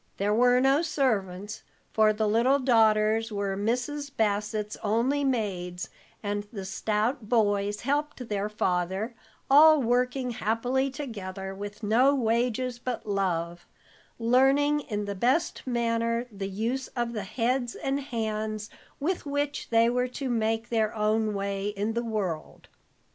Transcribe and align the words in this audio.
There 0.17 0.33
were 0.33 0.59
no 0.59 0.81
servants, 0.81 1.61
for 1.93 2.11
the 2.11 2.27
little 2.27 2.57
daughters 2.57 3.31
were 3.31 3.55
Mrs. 3.55 4.09
Bassett's 4.09 4.75
only 4.81 5.23
maids, 5.23 5.91
and 6.23 6.47
the 6.51 6.65
stout 6.65 7.29
boys 7.29 7.81
helped 7.81 8.27
their 8.27 8.49
father, 8.49 9.13
all 9.47 9.79
working 9.79 10.31
happily 10.31 10.89
together 10.89 11.53
with 11.53 11.83
no 11.83 12.15
wages 12.15 12.79
but 12.79 13.05
love; 13.05 13.67
learning 14.17 14.79
in 14.79 15.05
the 15.05 15.13
best 15.13 15.67
manner 15.67 16.25
the 16.31 16.49
use 16.49 16.87
of 16.95 17.13
the 17.13 17.21
heads 17.23 17.75
and 17.75 17.99
hands 17.99 18.71
with 18.99 19.27
which 19.27 19.69
they 19.69 19.87
were 19.87 20.07
to 20.07 20.29
make 20.31 20.69
their 20.69 20.95
own 20.95 21.35
way 21.35 21.67
in 21.67 21.93
the 21.93 22.03
world. 22.03 22.69